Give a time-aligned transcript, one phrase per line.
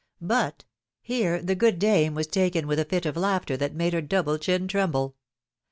[0.19, 0.63] But—
[1.03, 4.39] Here the good dame was taken with a fit of laughter that made her double
[4.39, 5.15] chin tremble.